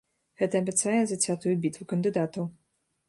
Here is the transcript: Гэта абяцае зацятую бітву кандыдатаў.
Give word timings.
Гэта 0.41 0.61
абяцае 0.61 0.99
зацятую 1.11 1.53
бітву 1.67 1.89
кандыдатаў. 1.93 2.43